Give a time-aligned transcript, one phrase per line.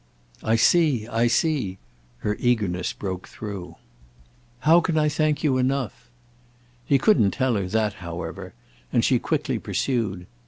[0.41, 1.77] "I see—I see."
[2.25, 3.75] Her eagerness broke through.
[4.61, 6.09] "How can I thank you enough?"
[6.87, 8.55] He couldn't tell her that, however,
[8.91, 10.25] and she quickly pursued.